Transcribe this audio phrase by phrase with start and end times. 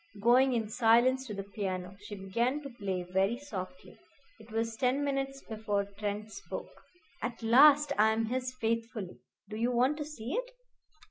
[0.19, 3.99] Going in silence to the piano, she began to play very softly.
[4.39, 6.81] It was ten minutes before Trent spoke.
[7.21, 9.19] "At last I am his faithfully.
[9.47, 10.49] Do you want to see it?"